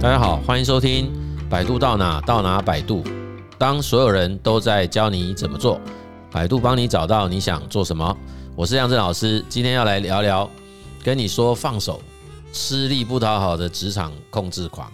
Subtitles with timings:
[0.00, 1.12] 大家好，欢迎收听
[1.48, 3.02] 《百度到哪到哪百度》。
[3.58, 5.80] 当所有人都在教你怎么做，
[6.30, 8.16] 百度帮你找到你想做什么。
[8.54, 10.48] 我是杨震老师，今天要来聊聊，
[11.02, 12.00] 跟你说放手，
[12.52, 14.88] 吃力不讨好的职场控制狂。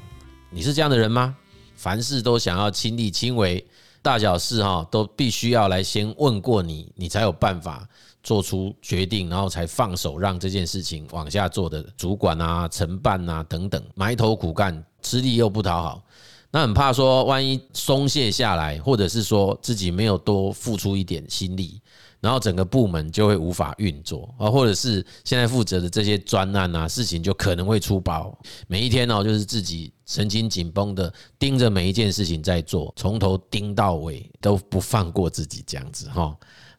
[0.48, 1.36] 你是这样的人吗？
[1.76, 3.62] 凡事都想要亲力亲为，
[4.00, 7.86] 大小事哈都必须要来先问过你，你才有办法
[8.24, 16.02] 做出决定，然后才放手让这件事情往下做的主管啊、承办啊等等，埋头苦干，吃力又不讨好，
[16.50, 21.80] 那很怕说万一松懈下来，或者是说自己没有多付出一点心力，
[22.20, 36.34] 然后整个部门就会无法运作啊，或者是现在负责的这些专案啊，事情就可能会出包，每一天哦，就是自己神经紧绷的盯着每一件事情在做，从头盯到尾都不放过自己这样子哈。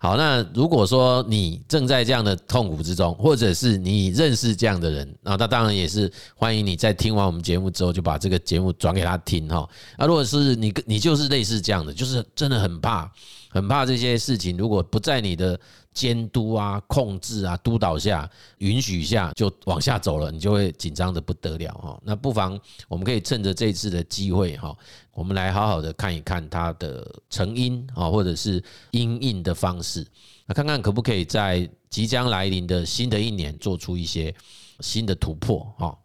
[0.06, 9.68] 好，那如果说你正在这样的痛苦之中，或者是你认识这样的人，那他当然也是欢迎你在听完我们节目之后，就把这个节目转给他听哈。
[9.98, 13.12] 那如果是你，你就是类似这样的，就是真的很怕，
[13.50, 15.60] 很怕这些事情如果不在你的。
[15.96, 22.00] 监督啊、控制啊、督导下、允许下就往下走了，你就会紧张的不得了哈。
[22.04, 24.76] 那不妨我们可以趁着这次的机会哈，
[25.14, 30.06] 我们来好好的看一看它的成因啊，或者是因应的方式，
[30.46, 34.36] 那看看可不可以在即将来临的新的一年做出一些
[34.82, 35.98] 新的突破哈。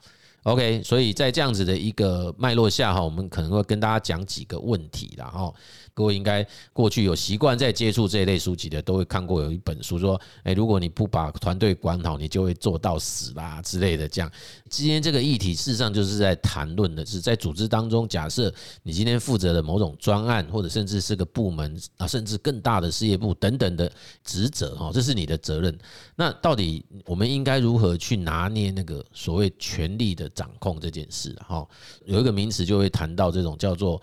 [0.44, 5.52] OK，所以在这样子的一个脉络下哈，我们可能会跟大家讲几个问题啦哈。
[5.92, 14.08] 各位应该过去有习惯在接触这一类书籍的，都会看过有一本书说，诶，如果你不把团队管好，你就会做到死啦之类的。
[14.08, 14.33] 这样，
[14.70, 18.50] 今天这个议题事实上就是在谈论的是在组织当中，假设
[18.83, 23.91] 你今天负责的某种专案，或者甚至是个部门啊，甚至更大的事业部等等的
[24.24, 25.77] 职责哈，这是你的责任。
[26.16, 31.34] 那到底我们应该如何去拿捏那个所谓权力的掌控这件事？
[31.47, 31.67] 哈，
[32.05, 34.00] 有一个名词就会谈到这种叫做。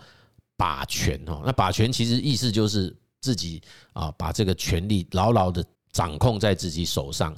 [0.60, 3.62] 把权哈，那把权其实意思就是自己
[3.92, 7.32] 啊，把这个权力牢牢的掌控在自己手上。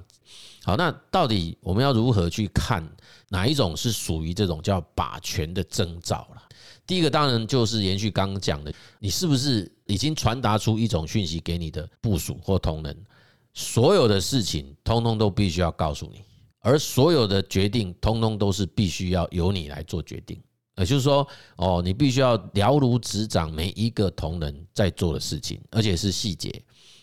[0.64, 2.82] 好，那到底我们要如何去看
[3.28, 6.42] 哪一种是属于这种叫把权的征兆了？
[6.86, 13.04] 第一个当然就是延续刚刚讲的，你是不是已经传达出一种讯息给你的部属或同仁，
[13.52, 16.24] 所有的事情通通都必须要告诉你，
[16.60, 20.40] 而所有的决定通通都是必须要由你来做决定。
[20.76, 21.26] 也就是说，
[21.56, 26.50] 哦，你必须要了如指掌每一个同仁在做的事情，而且是细节，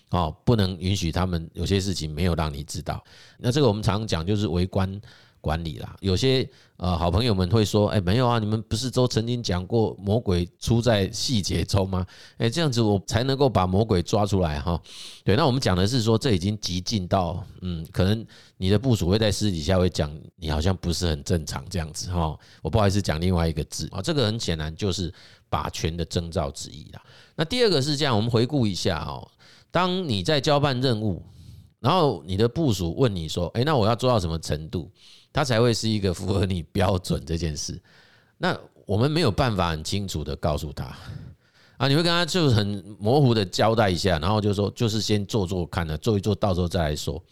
[0.09, 3.03] 哦，不能允许他们有些事情没有让你知道。
[3.38, 5.00] 那这个我们常讲就是围观
[5.42, 12.06] 管理啦，有些呃好朋友们会说，哎，没有啊，你们不是都曾经讲过魔鬼出在细节中吗？
[12.38, 14.81] 哎，这样子我才能够把魔鬼抓出来哈。
[15.24, 18.25] 对，那我们讲的是说，这已经极尽到，嗯，可能
[18.58, 22.38] 你的部署会在私底下会讲，你好像不是很正常这样子哈。
[22.62, 25.14] 我不好意思讲另外一个字啊，这个很显然就是
[25.50, 27.02] 把权的征兆之一啦。
[27.36, 29.25] 那第二个是这样，我们回顾一下哦，
[29.72, 31.24] 当你在交办任务，
[31.80, 34.92] 然后你的部署问你说，哎，那我要做到什么程度？
[35.38, 37.80] 他才会是一个符合你标准这件事。
[38.40, 40.86] 那我们没有办法很清楚的告诉他
[41.78, 47.24] 啊，你会跟他就很模糊的交代一下，然后就说就是先做做看呢，做一做到时候再来说。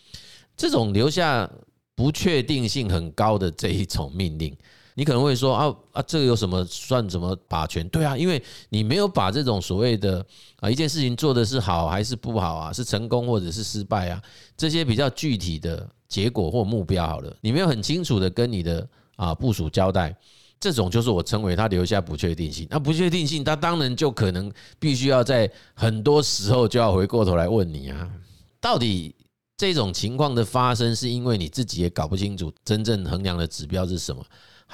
[0.55, 1.49] 这种留下
[1.95, 4.55] 不确定性很高的这一种命令，
[4.95, 7.87] 你可能会说啊啊，这个有什么算什么把权？
[7.89, 10.25] 对啊，因为你没有把这种所谓的
[10.59, 14.19] 啊一件事情做的是好还是不好啊，是成功或者是失败啊，
[14.57, 15.87] 这些比较具体的。
[16.07, 20.15] 结果或目标好了，你没有很清楚的跟你的啊部属交代，
[20.59, 22.65] 这种就是我称为他留下不确定性。
[22.69, 28.07] 那不确定性，他当然就可能必须要在很多时候就要回过头来问你啊，
[28.61, 29.15] 到底
[29.57, 34.23] 这种情况的发生是因为你自己也搞不清楚真正衡量的指标是什么，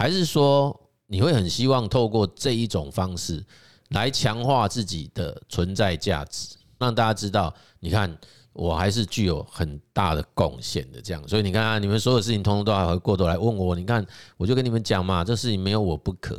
[0.02, 0.76] 还是说
[1.06, 3.46] 你会很希望透过这一种方式
[3.90, 8.18] 来强化自己的存在价值，让大家知道，你看。
[8.54, 13.74] 我还是具有很大的贡献的，这样，所以你看啊，你们所有事情通通都还会过头来问我。
[13.74, 16.38] 你看，我就跟你们讲嘛，这事情没有我不可，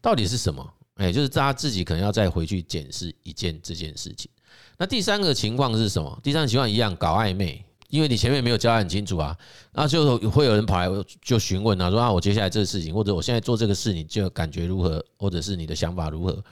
[0.00, 0.66] 到底是什么？
[0.94, 4.30] 哎，就是大家自己可能要再回去检视一件这件事情。
[4.78, 6.18] 那第三个情况是什么？
[6.22, 9.36] 第三个情况一样搞暧昧，因为你前面没有交代很清楚啊，
[9.72, 10.88] 那就会有人跑来
[11.20, 16.42] 就询问啊，说啊，我接下来这个事情，或者我现在做这个事，你就感觉如何，或者是你的想法如何？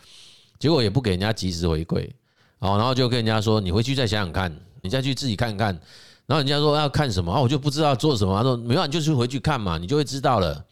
[0.58, 2.11] 结果也不给人家及时回馈，
[2.58, 4.55] 哦，然后就跟人家说，你回去再想想看。
[4.81, 5.75] 你再去自己看看，
[6.26, 8.37] 然后人家说要看什么啊，我就不知道做什么。
[8.37, 10.64] 他说没有，你就去回去看嘛，你就会知道了。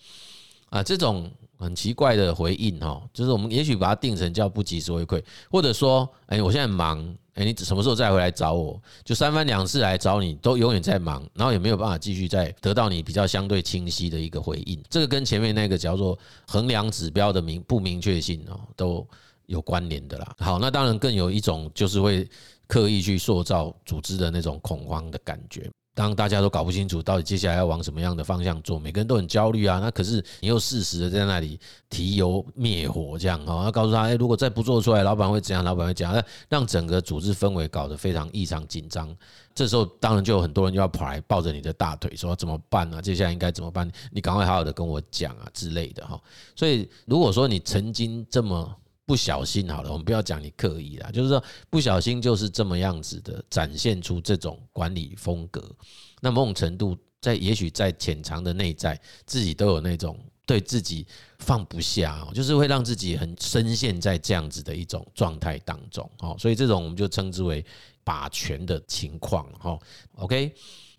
[0.71, 7.03] 啊，这种很奇怪的回应哈，就是我们也许把它定成叫不及时回馈，或者说，哎，我现在忙，
[7.35, 8.81] 哎，你什么时候再回来找我？
[9.05, 14.83] 就三番两次来找你，都永远在忙，然后也没有办法继续再得到你比较相对清晰的一个回应。
[14.91, 19.07] 这个跟前面那个叫做衡量指标的明不明确性哦，都
[19.47, 20.35] 有关联的啦。
[20.39, 22.29] 好，那当然更有一种就是会
[22.67, 25.71] 刻意去塑造组织的那种恐慌的感觉。
[25.97, 29.79] 当大家都搞不清楚到底接下来要往什么样的方向做，每个人都很焦虑啊。
[29.79, 31.59] 那可是你又适时的在那里
[31.89, 35.65] 提油灭火，这样哦，要告诉他，哎，如果再不做出来，老板会怎样？
[35.65, 36.23] 老板会怎样？
[36.51, 39.09] 让整个组织氛围搞得非常异常紧张。
[39.55, 43.01] 这时候当然就有很多人就要跑来抱着你的大腿，说怎么办呢？
[43.01, 43.91] 接下来应该怎么办？
[44.13, 46.21] 你赶快好好的跟我讲啊之类的哈。
[46.55, 48.71] 所以如果说你曾经这么。
[49.07, 55.65] 不小心好了，我们不要讲你刻意啦，就是说不小心就是这么样子的展现出这种管理风格。
[56.21, 61.07] 那某种程度在也许在潜藏的内在，自己都有那种对自己
[61.39, 66.11] 放不下，就是会让自己很深陷在这样子的一种状态当中。
[66.19, 67.65] 哦，所以这种我们就称之为
[68.03, 69.49] 把权的情况。
[69.61, 69.79] 哈
[70.17, 70.53] ，OK。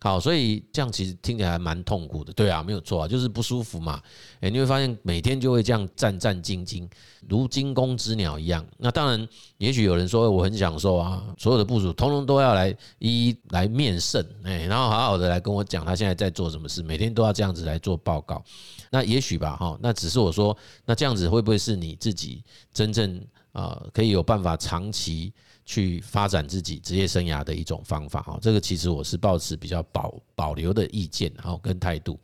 [0.07, 4.01] 好，所以这样其实听起来还蛮痛苦的，对啊，没有错啊，就是不舒服嘛。
[4.39, 6.87] 诶，你会发现每天就会这样战战兢兢，
[7.27, 8.65] 如惊弓之鸟一样。
[8.77, 9.27] 那当然，
[9.57, 18.41] 也许有人说我很享受啊，所有的部署通通都要来一一来面圣，诶，然后好好的来跟我讲他现在在做什么事，每天都要这样子来做报告。
[18.89, 22.41] 那也许吧，哈，那只是我说，那这样子会不会是你自己
[22.73, 23.21] 真正
[23.51, 25.33] 啊可以有办法长期？
[25.67, 32.17] 去发展自己职业生涯的一种方法哈，这个其实我是抱持比较保保留的意见哈跟态度，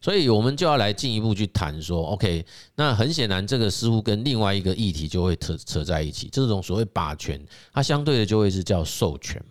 [0.00, 2.46] 所以我们就要来进一步去谈说，OK，
[2.76, 9.42] 那很显然这个似乎跟另外一个议题就会扯扯在一起，这种所谓霸权，它相对的就会是叫授权。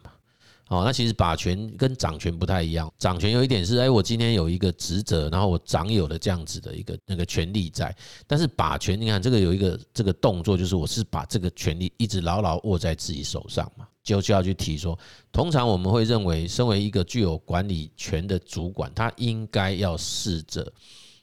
[0.68, 2.92] 哦，那其实把权跟掌权不太一样。
[2.98, 7.96] 掌权有一点是，哎，我今天有一个职责，然后我掌有了这样子的一个那个权力在。
[8.26, 14.98] 但是把权，你看这个有一个这个动作，就是我是把这个权力一直牢牢握在自己手上嘛，就就要去提说，
[15.32, 20.74] 通常我们会认为，身为一个具有管理权的主管，他应该要试着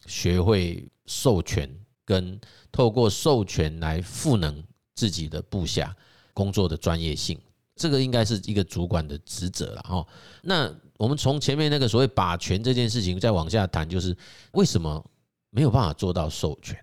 [0.07, 1.69] 学会授权，
[2.05, 2.41] 跟
[2.71, 4.63] 透过授权来赋能
[4.95, 5.97] 自己的部下
[6.33, 7.37] 工作的专业性。
[7.77, 10.07] 这个应该是一个主管的职责了哈。
[10.43, 14.17] 那我们从前面那个所谓把权这件事情再往下谈，就是
[14.53, 15.05] 为什么
[15.51, 16.79] 没有办法做到授权？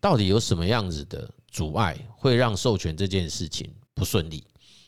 [0.00, 4.44] 到底有什么样子的阻碍会让授权这件事情不顺利？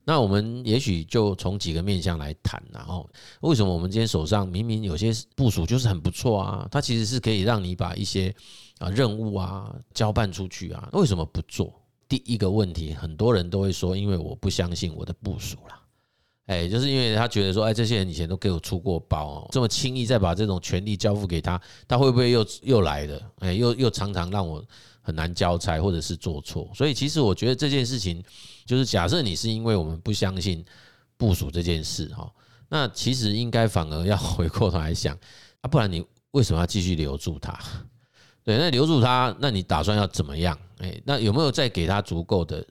[0.06, 3.08] 那我们也许就从几个面向来谈，然后
[3.41, 8.35] 为什么我们今天手上明明有些部署就是很不错啊，它其实是可以让你把一些
[8.79, 11.73] 啊任务啊交办出去啊，为什么不做？
[12.08, 15.80] 第一个问题，很多人都会说，因为我不相信我的部署啦，
[16.46, 23.30] 哎，就是因为他觉得说，哎，这些人以前都给我出过包哦，这么轻易再把这种权力交付给他，他会不会又又来的？
[23.38, 24.62] 哎，又又常常让我
[25.00, 26.70] 很难交差，或者是做错。
[26.74, 28.22] 所以其实我觉得这件事情，
[28.66, 30.64] 就是假设你是因为我们不相信
[31.16, 32.30] 部署这件事哈，
[32.68, 35.16] 那其实应该反而要回过头来想
[35.62, 37.58] 啊，不然你为什么要继续留住他？
[38.44, 40.56] 对，那留住他，那你打算要怎么样？
[40.79, 42.62] 哎，那有没有再给他足够的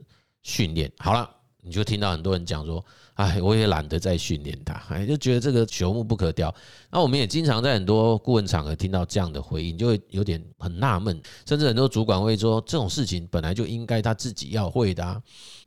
[0.44, 0.92] 训练？
[1.00, 1.28] 好了，
[1.64, 2.86] 你就听到很多人讲说，
[3.16, 6.54] 哎，我也懒得再训练他，哎，就觉得这个朽木不可雕。
[6.92, 15.20] 那我们也经常在很多顾问场合听到这样的回应，就会有点很纳闷，甚至很多主管会说，这种事情本来就应该他自己要会的啊，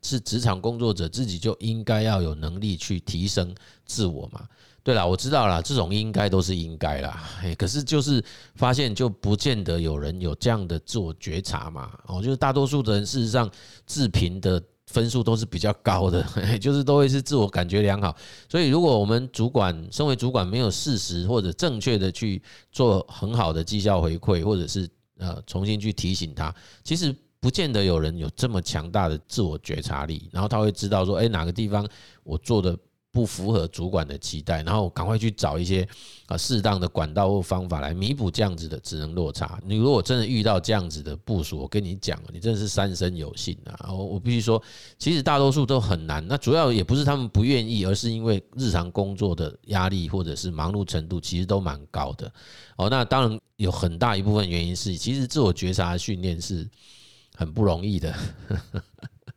[0.02, 3.52] 是职场工作者自己就应该要有能力去提升
[3.84, 4.46] 自我嘛。
[4.86, 7.20] 对了，我知道了，这种应该都是应该啦。
[7.58, 8.24] 可是就是
[8.54, 11.90] 发现就不见得有人有这样的自我觉察嘛。
[12.06, 13.50] 哦，就是大多数的人事实上
[13.84, 16.24] 自评的分数都是比较高的，
[16.60, 18.16] 就是都会是自我感觉良好。
[18.48, 22.40] 所以如果我们主管身为主管没有事实或者正确的去
[22.70, 24.88] 做很好的绩效回馈，或者是
[25.18, 31.84] 呃重新去提醒他，其实不见得有人有这么强大的自我觉察力，然后他会知道说，哎，哪个地方
[32.22, 32.78] 我做的。
[33.16, 35.88] 不符合主管的期待，然后赶快去找一些
[36.26, 39.58] 啊适当的管道或方法来弥补这样子的职能落差。
[39.64, 43.88] 你如果真的遇到这样子的部署，我跟你讲，你真的是三生有幸啊！
[43.90, 44.62] 我我必须说，
[44.98, 46.22] 其实大多数都很难。
[46.28, 52.30] 那主要也不是他们不愿意，而是因为日常工作的压力或者是忙碌程度其实都蛮高的。
[52.76, 56.68] 哦，那当然有很大一部分原因是，其实自我觉察训练是
[57.34, 58.14] 很不容易的。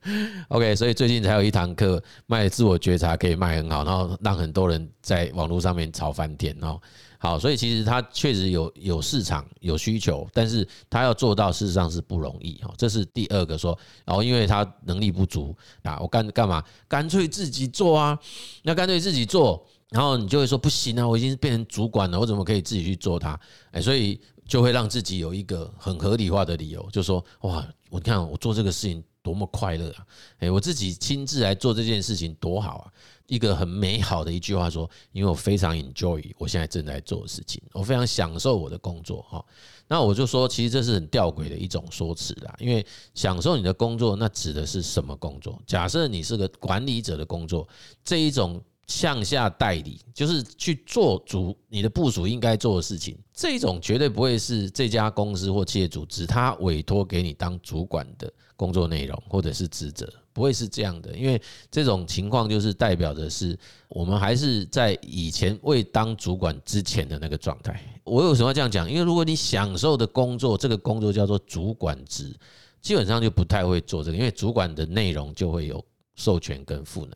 [0.50, 6.80] OK，所以最近才有一堂课卖自我觉察可以卖很好，然后让很多人在网络上面炒翻天哦。
[7.18, 12.74] 好，所以其实他确实有有市场有需求，但是他要做到事实上是不容易哦。
[12.78, 15.54] 这是第二个说，然后因为他能力不足
[15.84, 16.64] 啊，我干干嘛？
[16.88, 18.18] 干脆自己做啊？
[18.64, 23.40] 那干脆自己做，然后你就会说不行啊，我已经变成主管了，我怎么可以自己去做它？
[23.72, 24.20] 哎，所以。
[24.50, 30.06] 就会让自己有一个很合理化的理由，就说哇，我看我做这个事情多么快乐啊！
[30.40, 32.86] 诶，我自己亲自来做这件事情多好啊！
[33.28, 39.46] 一个很美好的一句话说，因为我非常 enjoy 我现在正在做的事情，我非常享受我的工作哈。
[39.88, 42.56] 那我就说，其实这是很吊诡的一种说辞啦。
[42.58, 42.84] 因为
[43.14, 45.62] 享受你的工作，那指的是什么工作？
[45.68, 47.68] 假设你是个管理者的工作，
[48.04, 48.60] 这一种。
[48.90, 67.82] 向下代理就是去做主你的部署应该做的事情，这种绝对不会是这家公司或企业组织他委托给你当主管的工作内容或者是职责，不会是这样的，因为这种情况就是代表的是我们还是在以前未当主管之前的那个状态。
[68.04, 68.92] 我为什么要这样讲？
[68.92, 72.36] 因为如果你享受的工作，这个工作叫做主管职，
[72.82, 75.82] 基本上就不太会做这个，因为主管的内容就会有
[76.16, 77.14] 授权跟赋能。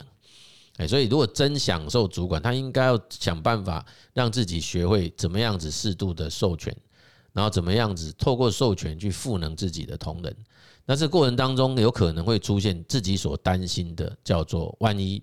[0.78, 3.84] 哎，所以如果真享受主管，他应该要想办法
[4.14, 6.74] 让自己学会怎么样子适度的授权，
[7.34, 10.34] 然后怎么样子透过授权去赋能自己的同仁。
[10.86, 15.22] 那这过程当中有可能会出现自己所担心的，叫做万一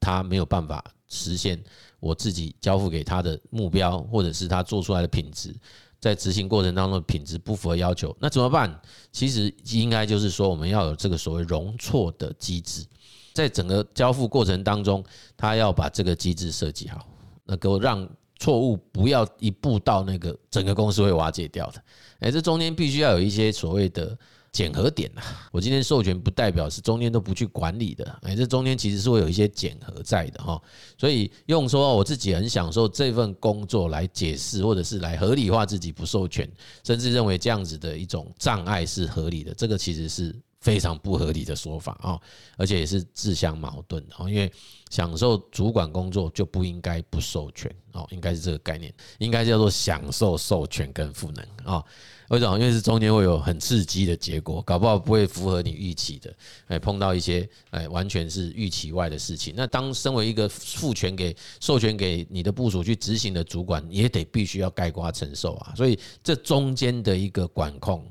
[0.00, 1.62] 他没有办法实现
[2.00, 5.54] 我自己交付给他的目标，或者是他做出来的品质，
[6.00, 8.80] 在执行过程当中的品质不符合要求，那怎么办？
[9.12, 12.86] 其实应该就是说，我们要有这个所谓容错的机制。
[13.34, 15.04] 在整个交付过程当中，
[15.36, 17.06] 他要把这个机制设计好，
[17.44, 18.08] 能够让
[18.40, 21.82] 错误不要一步到那个整个公司会瓦解掉的。
[22.20, 24.18] 哎，这中间必须要有一些所谓的
[24.50, 25.20] 检核点呐。
[25.52, 30.60] 我今天授权不代表是中间都不去管理的，哎，这中间其实是会有一些检核在的哈。
[30.98, 36.50] 所以用说我自己很享受这份工作来解释，或者是来合理化自己不授权，
[36.82, 40.34] 甚至认为这样子的一种障碍是合理的，这个其实是。
[40.60, 42.20] 非常不合理的说法啊，
[42.56, 44.14] 而且也是自相矛盾的。
[44.30, 44.52] 因为
[44.90, 51.82] 享受主管工作就不应该不授权哦，应该是这个概念，应该叫做享受授权跟赋能啊。
[52.28, 52.58] 为什么？
[52.58, 56.36] 因为是中间会有很刺激的结果，搞不好不会符合你预期的，
[56.66, 59.54] 哎，碰到一些哎完全是预期外的事情。
[59.56, 65.74] 那当身为一个赋权给、授权给你的部署去执行的主管，也得必须要盖瓜承受啊。
[65.74, 68.06] 所以这中间的一个管控。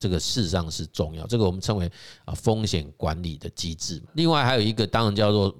[0.00, 1.88] 这个事实上是重要，这个我们称为
[2.24, 4.02] 啊风险管理的机制。
[4.14, 5.54] 另外还有一个，当然叫做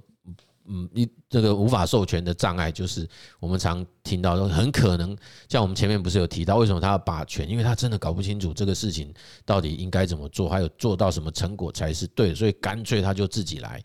[0.64, 3.06] 嗯，一这个无法授权的障碍，就是
[3.38, 5.14] 我们常听到说，很可能
[5.48, 7.46] 像我们前面不是有提到，为什么他要把权？
[7.46, 9.12] 因为他真的搞不清楚这个事情
[9.44, 13.82] 到底应该怎么做，还有做到什么成果才是对，所以干脆他就自己来。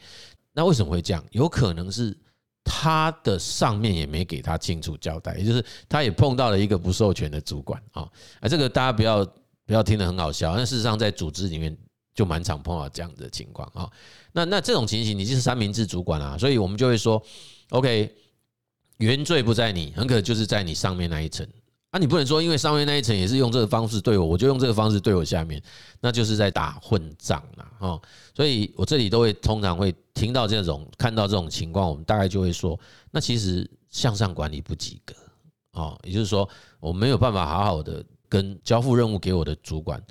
[0.53, 1.21] 那为什么会这样？
[1.31, 2.17] 有可能是
[2.63, 8.07] 他的上面也没给他清楚交代，也就是他也碰到了一个不授权的主管啊。
[8.39, 9.27] 啊，这个大家不要。
[9.65, 11.75] 不要听得很好笑，但事实上在组织里面
[12.13, 13.89] 就蛮常碰到这样的情况啊。
[14.31, 17.21] 那那这种情形，你就是三明治主管啊，所以我们就会说
[17.69, 18.13] ，OK，
[18.97, 21.47] 原罪不在你，很可能就是在你上面那一层
[21.89, 21.97] 啊。
[21.97, 25.59] 你不能说，因为上面那一层也是用这个方式对我，我就用这个方式对我下面，
[25.99, 27.99] 那就是在打混战了啊。
[28.35, 32.79] 所以我这里都会通常会听到这种看到这种情况，我们大概就会说，
[33.09, 35.15] 那其实向上管理不及格
[35.71, 36.47] 啊，也就是说，
[36.79, 38.05] 我没有办法好好的。
[38.29, 40.01] 跟交付任务给我的主管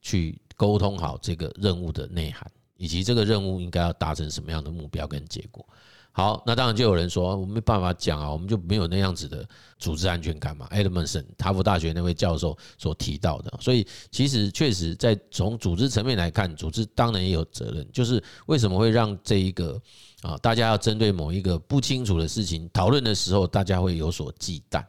[0.00, 5.66] 去沟通好这个任务的内涵，以及这个任务应该要达成什么样的目标跟结果。
[6.16, 9.44] 好，那当然就有人说，我没办法讲啊，我们就没有那样子的
[9.80, 10.68] 组织安全感嘛。
[10.70, 17.84] Edmondson，哈佛大学那位教授所提到的，所以其实确实在从组织层面来看，组织当然也有责任。
[17.92, 19.76] 就是为什么会让这一个
[20.22, 24.84] 啊，大家要针对某一个不清楚的事情讨论的时候，大家会有所忌惮，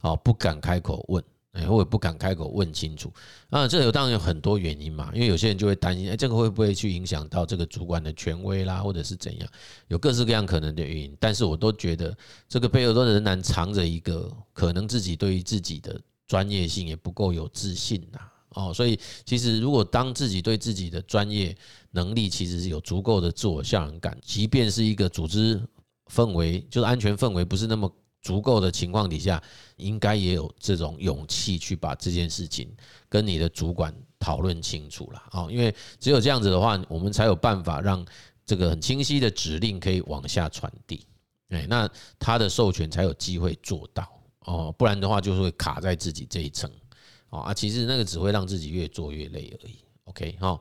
[0.00, 1.22] 啊，不敢开口问。
[1.52, 3.12] 哎，我也不敢开口问清楚
[3.48, 9.48] 啊，这有当然有很多原因嘛，因为有些人就会担心，哎，这个会不会去影响到这个主管的权威啦，或者是怎样，
[9.88, 11.16] 有各式各样可能的原因。
[11.18, 12.16] 但是我都觉得，
[12.48, 18.20] 这个背后都仍然藏着一个可能自己对于自己的专业性也不够有自信呐。
[18.50, 21.56] 哦，所以其实如果当自己对自己的专业
[21.90, 25.60] 能力其实是有足够的自我效能感，即便是一个组织
[26.12, 27.92] 氛围，就是安全氛围不是那么。
[28.22, 29.42] 足够的情况底下，
[29.76, 32.70] 应该也有这种勇气去把这件事情
[33.08, 35.46] 跟你的主管讨论清楚了啊！
[35.50, 38.04] 因为只有这样子的话，我们才有办法让
[38.44, 41.06] 这个很清晰的指令可以往下传递，
[41.48, 44.06] 哎，那他的授权才有机会做到
[44.44, 46.70] 哦，不然的话就是会卡在自己这一层
[47.30, 49.78] 啊，其实那个只会让自己越做越累而已。
[50.04, 50.60] OK 哈。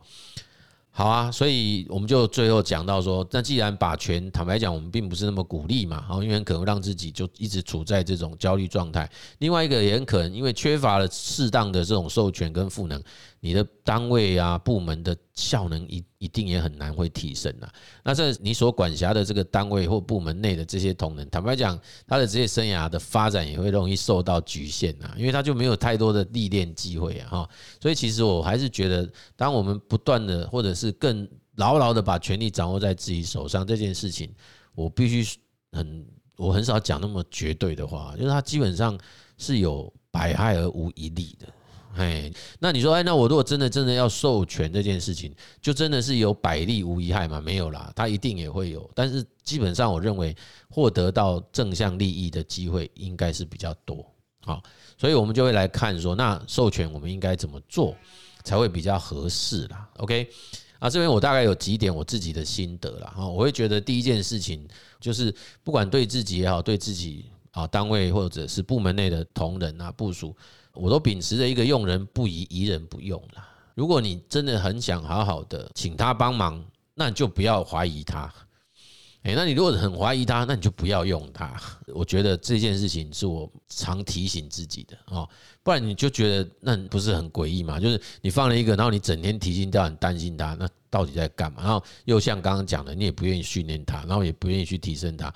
[0.91, 9.09] 好啊，所以我们就最后讲到说，那既然把权，坦白讲，我们并不是那么鼓励嘛，因为很可能让自己就一直处在这种焦虑状态。
[9.37, 13.01] 另外一个也很可能，因为缺乏了适当的这种授权跟赋能，
[13.41, 17.69] 你的单位啊部门的效能一一定也很难会提升呐。
[18.03, 27.49] 那这你所管辖的这个单位或部门内的这些同仁，坦白讲，他的职业生涯的发展也会容易受到局限呐，因为他就没有太多的历练机会啊哈。
[27.81, 34.29] 所以其实我还是觉得，当我们不断的或者是更牢牢的把权力掌握在自己手上这件事情，
[34.75, 35.39] 我必须
[35.71, 36.05] 很
[36.35, 38.99] 我很少讲那么绝对的话，就是他基本上
[39.37, 41.47] 是有百害而无一利的。
[41.95, 47.41] 哎，那你说，哎，那我如果真的真的要授权这件事情，就真的是有百利无一害吗？
[47.41, 50.35] 没有啦，它一定也会有，但是基本上我认为
[50.69, 54.05] 获得到正向利益的机会应该是比较多。
[54.41, 54.61] 好，
[54.97, 57.95] 所以我们就会来看说，那授权我们应该怎么做
[58.43, 60.29] 才会比较合适啦？OK，
[60.77, 63.11] 啊，这边我大概有几点我自己的心得啦。
[63.15, 64.65] 哈，我会觉得第一件事情
[64.99, 70.35] 就是，不管对自己也好，对自己啊单位或者是部门内的同仁啊部署。
[70.79, 73.47] 我都秉持着一个用人不疑，疑人不用啦。
[73.75, 76.63] 如果你真的很想好好的请他帮忙，
[76.95, 78.33] 那你就不要怀疑他。
[79.23, 81.61] 诶，那你如果很怀疑他，那你就不要用他。
[81.87, 85.27] 我觉得这件事情是我常提醒自己的哦，
[85.61, 87.77] 不然你就觉得那不是很诡异嘛？
[87.81, 91.61] 就是你放了一个，然后你整天提心吊胆担心他，那到底在干嘛？
[91.61, 95.33] 然后又像刚刚讲的，你也不愿意训练他，然后也不愿意去提升他，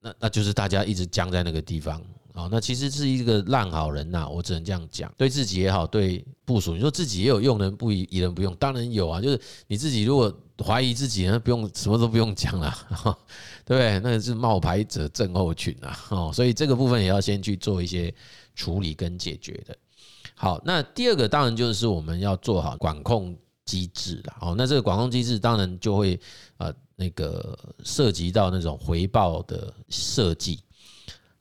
[0.00, 2.02] 那那就是大家一直僵在那个地方。
[2.40, 5.12] 哦，那其实是一个烂好人呐，我只能这样讲。
[5.16, 9.20] 对自己也好，对部属，你说自己也有用人不疑，疑人不用，当然有啊。
[9.20, 12.74] 就是你自己如果怀疑自己，那不用什么都不用讲了，
[13.64, 14.00] 对不对？
[14.00, 15.98] 那是冒牌者症候群啊。
[16.08, 18.12] 哦，所以这个部分也要先去做一些
[18.54, 19.76] 处理跟解决的。
[20.34, 24.36] 好，那第二个当然就是我们要做好管控机制了。
[24.40, 26.18] 哦，那这个管控机制当然就会
[26.56, 30.60] 呃那个涉及到那种回报的设计。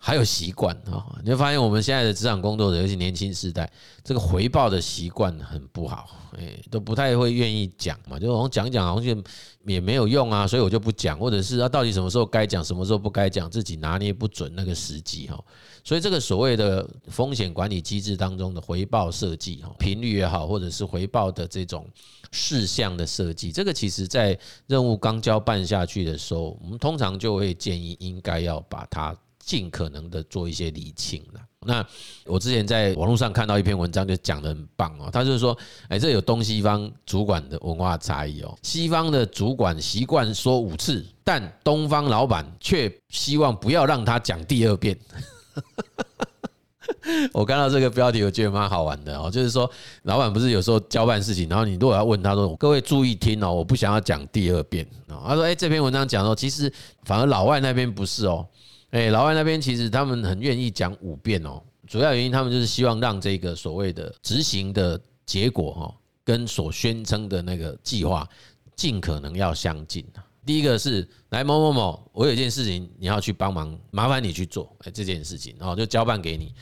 [0.02, 3.70] 还有习惯啊，你会发现我们现在的职场工作者，尤其年轻世代，
[4.02, 9.24] 这个回报的习惯很不好，哎，都不太会愿意讲嘛，就好像讲讲好像
[9.66, 15.38] 也没有用啊，所以我就不讲，或者是啊，到底什么时候该讲，什么时候不该讲，自己拿捏不准那个时机哈，
[15.84, 21.86] 所以这个所谓的风险管理机制当中的回报设计哈，频率也好，或者是回报的这种
[22.32, 29.14] 事项的设计，这个其实在任务刚交办下去的时候，我们通常就会建议应该要把它。
[29.50, 31.40] 尽可能的做一些理清了。
[31.66, 31.84] 那
[32.26, 35.10] 我之前在网络上看到一篇文章，就讲得很棒哦。
[35.12, 38.56] 他就是说，哎，这有东西方主管的文化差异哦。
[38.62, 44.96] 西方的主管习惯说五次，但东方老板却希望不要让他讲第二遍。
[47.34, 49.32] 我看到这个标题，我觉得蛮好玩的哦。
[49.32, 49.68] 就是说，
[50.04, 56.72] 老板不是有时候交办事情，然后你如果要问他说：“各位注意听哦，我不想要讲第二遍。”他说：“哎，这篇文章讲说，其实
[57.04, 58.46] 反而老外那边不是哦。”
[58.92, 68.28] 哎，老外那边其实他们很愿意讲五遍哦，主要原因他们就是希望让这个所谓的执行的结果哈，跟所宣称的那个计划
[68.76, 70.06] 尽可能要相近。
[70.46, 76.54] 第一个是来某某某，我有一件事情你要去帮忙，麻烦你去做哎这件事情哦，就交办给你。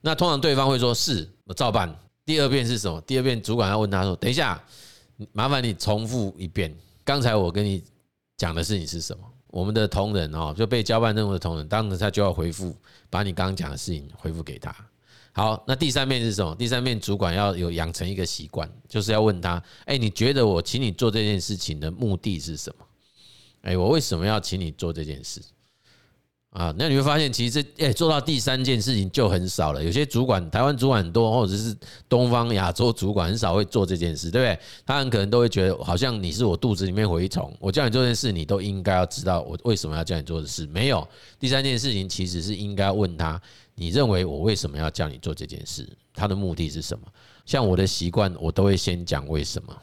[0.00, 1.92] 那通常对方会说是我照办。
[2.24, 3.00] 第二遍是什么？
[3.00, 4.62] 第二遍主管要问他说，等一下，
[5.32, 6.72] 麻烦你重复一遍，
[7.04, 7.82] 刚才我跟你
[8.36, 9.24] 讲的事情是什么？
[9.54, 12.74] 我们的同仁哦，就被交办任务的同仁，当时他就要回复，
[13.08, 14.74] 把你刚刚讲的事情回复给他。
[15.30, 16.52] 好，那第三面是什么？
[16.56, 22.84] 第三面主管要有养成一个习惯，就是要问他：哎，你觉得我请你做这件事情的目的是什么？
[23.62, 25.40] 哎，我为什么要请你做这件事？
[26.54, 29.82] 啊，那你会发现，其实诶，做到第三件事情就很少了。
[29.82, 31.76] 有些主管，台湾主管很多，或者是
[32.08, 34.58] 东方亚洲主管很少会做这件事，对不对？
[34.86, 40.64] 他很可能都会觉得，好像你是我肚子里面蛔虫，我叫你做件事，你都应该要知道我为什么要叫你做的事。
[40.66, 41.04] 没有，
[41.40, 43.42] 第三件事情其实是应该问他，
[43.74, 45.84] 你认为我为什么要叫你做这件事？
[46.14, 47.04] 他的目的是什么？
[47.44, 49.76] 像我的习惯，我都会先讲为什么。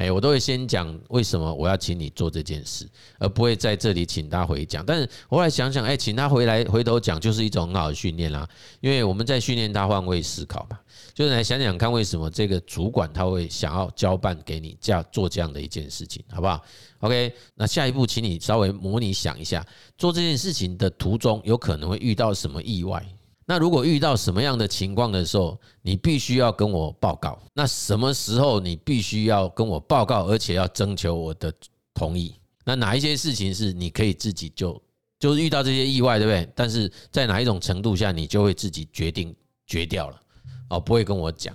[0.00, 4.82] 哎，我都会先讲为什么我要请你做这件事，而不会在这里请他回讲。
[4.82, 8.48] 但是我后来想想，哎，请他回来回头讲，就是一种很好的训练啦。
[8.80, 10.80] 因为我们在训练他换位思考吧，
[11.12, 16.64] 就是来想想看，为什么这个主管他会想要交办给你这样做这样的一件事情，好不好
[17.00, 19.62] ？OK，那下一步，请你稍微模拟想一下，
[19.98, 23.06] 做这件事情的途中有可能会遇到什么意外。
[23.50, 27.36] 那如果遇到什么样的情况的时候，你必须要跟我报告。
[27.52, 31.52] 那什么时候你必须要跟我报告，而且要征求我的
[31.92, 32.32] 同意？
[32.64, 34.80] 那哪一些事情是你可以自己就
[35.18, 36.48] 就是遇到这些意外，对不对？
[36.54, 39.34] 但是在哪一种程度下，你就会自己决定
[39.66, 40.20] 决掉了
[40.68, 41.52] 哦，不会跟我讲。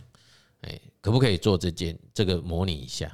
[0.63, 3.09] 哎，可不可以做这件这个模拟一下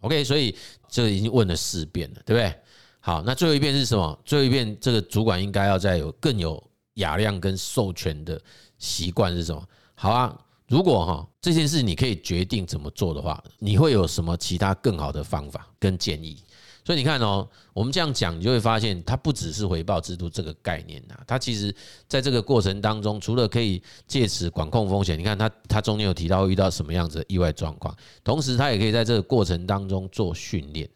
[0.00, 0.52] ？OK，所以
[0.88, 2.52] 这已经问了四遍了，对不对？
[2.98, 4.20] 好，那最后一遍是什么？
[4.24, 6.60] 最后一遍这个主管应该要再有更有。
[6.96, 8.38] 雅量跟授权的
[8.78, 9.66] 习惯是什么？
[9.94, 16.36] 好啊，如果哈这件事你可以决定怎么做的话，你会有什么其他更好的方法跟建议？
[16.84, 21.74] 所以你看哦，我们这样讲，你就会发现它不只是回报制度这个概念呐，它其实
[22.06, 30.88] 在这个过程当中，除了可以借此管控风险，你看它它中间有提到遇到什么样子的意外状况，同时它也可以在这个过程当中做训练。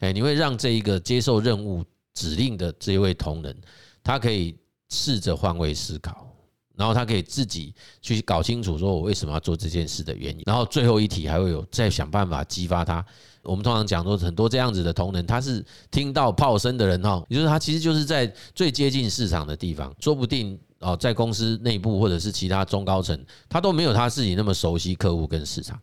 [0.00, 3.56] 哎，你会让这一个接受任务指令的这一位同仁，
[4.02, 4.56] 他可以
[4.88, 6.26] 试着换位思考，
[6.74, 10.42] 然后他可以自己去搞清楚，说我为什么要做这件事的原因。
[10.46, 13.04] 然后最后一题还会有再想办法激发他。
[13.42, 23.18] 我们通常讲说很多这样子的同仁，他是听到炮声的人哈，也就是他其实就是在最接近市场的地方，说不定哦，在公司内部或者是其他中高层，
[23.48, 25.80] 他都没有他自己那么熟悉客户跟市场。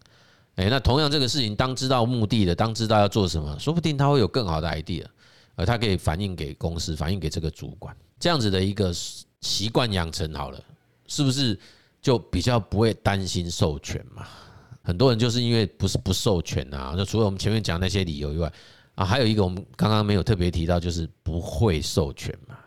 [0.55, 5.03] 诶，那同样这个事情，当知道目的的，当知道要做什么，说不定他会有更好的 idea，
[5.55, 8.89] 而他可以反映给公司，反映给这个主管，这样子的一个
[9.41, 10.63] 习惯养成好了，
[11.07, 11.59] 是不是
[12.01, 14.25] 就比较不会担心授权嘛？
[14.81, 18.49] 很多人就是因为不是不授权啊，就除了我们前面讲那些理由以外
[18.95, 22.57] 啊，还有一个我们刚刚没有特别提到，就是不会授权嘛，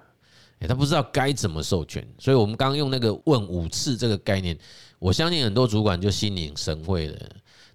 [0.68, 4.54] 他不知道该怎么授权，所以我们刚刚用那个问五次这个概念，
[4.98, 7.18] 我相信很多主管就心领神会了。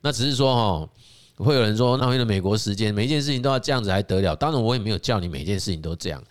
[0.01, 0.89] 那只是说哈，
[1.43, 4.35] 会有人说，那为了美国时间，每一件事情都要这样子还得了？
[4.35, 6.23] 当然，我也没有叫你每件事情都这样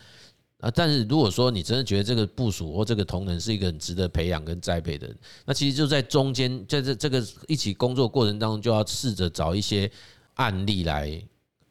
[0.61, 0.71] 啊。
[0.75, 9.91] 但是如果说你真的觉得这个部署或这个同仁是一个很值得培养跟栽培的人，那其实就在中间，在这这个一起工作过程当中，就要试着找一些
[10.35, 11.23] 案例来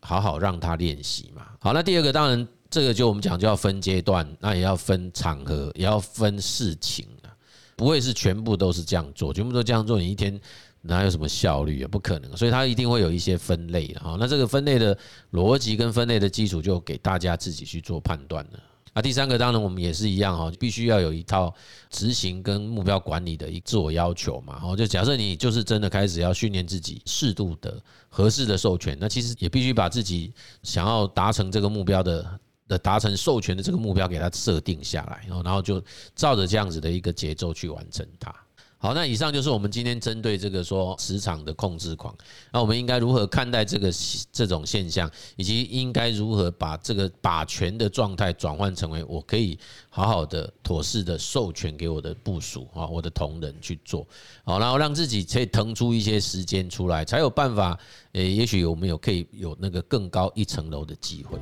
[0.01, 1.47] 好好让他练习嘛。
[1.59, 7.29] 好，那第二个当然这个就我们讲就要分阶段，那也要分场合，也要分事情啊，
[7.75, 10.39] 不会是全部都是这样做，全部都这样做，你一天。
[10.81, 11.87] 哪有什么效率啊？
[11.91, 14.15] 不可能，所以它一定会有一些分类的哈。
[14.17, 14.97] 那这个分类的
[15.33, 18.59] 逻辑跟分类的基础，就给大家自己去做判断了。
[18.99, 21.53] 啊，第三个当然我们也是一样哈，必须要有一套
[21.89, 24.61] 执行跟目标管理的一自我要求嘛。
[24.61, 30.33] 哦，就假设你就是真的开始要训练自己适度的、合适的授权，那其实也必须把自己
[30.63, 35.81] 想要达成这个目标的的达成授权的这个目标给它设定下来，然后就
[36.13, 38.35] 照着这样子的一个节奏去完成它。
[38.81, 42.15] 好，那以上就是我们今天针对这个说职场的控制狂，
[42.49, 43.91] 那我们应该如何看待这个
[44.31, 54.07] 这种现象，以及应该如何把这个把权的状态转换成为我可以好好的妥适的授权给我的部属啊，我的同仁去做，
[54.45, 57.77] 好，然后让自己可以腾出一些时间出来，才有办法，
[58.13, 61.37] 诶，也许我们有可以有那个更高一层楼的机会。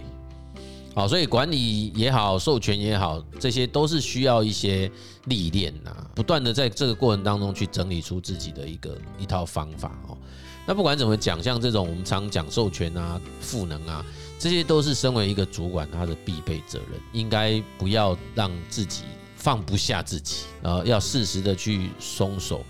[0.97, 4.91] 好，所以管理也好，授权也好，这些都是需要一些
[5.25, 10.17] 历练呐，不断的在这个过程当中去整理出自己的一个一套方法哦。
[10.65, 14.03] 那不管怎么讲，像这种我们常讲授权啊、赋能啊，
[14.39, 19.03] 这些都是身为一个主管他的必备责任，应该不要让自己
[19.35, 22.65] 放不下自己，呃，要适时的去松手。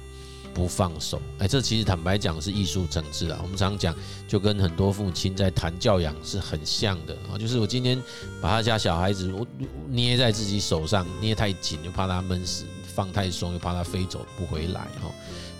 [0.57, 3.39] 不放手，哎，这其实坦白讲是艺术层次啊。
[3.43, 3.95] 我们常讲，
[4.27, 7.37] 就跟很多父亲在谈教养是很像的啊。
[7.37, 8.01] 就是我今天
[8.41, 9.45] 把他家小孩子我
[9.87, 15.11] 捏在自己手上，捏太紧就怕他闷死，放太松又怕他飞走不回来哈。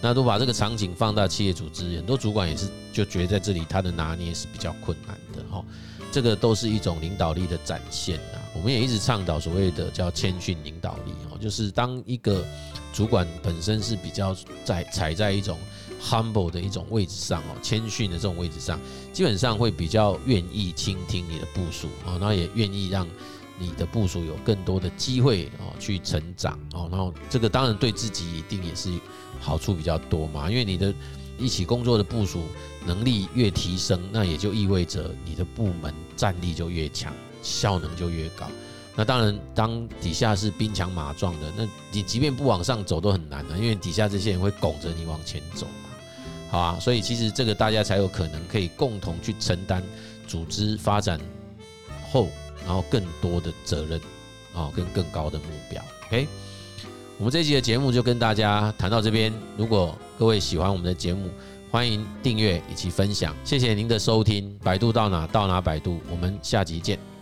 [0.02, 5.64] 那都把这个场景放到企业组织，很多主管也是就觉得在这里他的拿捏是比较困难的哈。
[6.12, 8.42] 这个都是一种领导力的展现啊。
[8.56, 12.44] 我们也一直倡导所谓的叫谦逊领导力哦，就是当一个。
[12.98, 15.56] 主管本身是比较在踩在一种
[16.02, 18.80] humble 的一种位置上哦，谦逊的这种位置上，
[19.14, 23.08] 基本上会比较愿意倾听你的部署啊，然后也愿意让
[23.60, 28.92] 你的部署有更多的机会哦去成长哦，然后这个当然对自己一定也是
[29.40, 30.92] 好处比较多嘛，因为你的
[31.38, 32.46] 一起工作的部署
[32.84, 38.50] 能力越提升，那也就意味着你的部门战力就越强，效能就越高。
[39.00, 45.90] 那当然，当底下是兵强马壮的，那你即便不往上走都很难的，因为底下这些人会拱着你往前走嘛，
[46.50, 49.84] 好啊，所以其实这个大家才有可能可以共同去承担
[50.28, 51.20] 组织发展
[52.12, 52.28] 后，
[52.66, 54.02] 然后更多的责任
[54.56, 55.80] 啊，跟更高的目标。
[56.08, 56.28] OK，
[57.20, 59.32] 我们这一集的节目就跟大家谈到这边。
[59.58, 61.30] 如果各位喜欢我们的节目，
[61.70, 63.36] 欢迎订阅以及分享。
[63.44, 67.17] 谢谢您的收听，百度到哪到哪百度，我们下集见。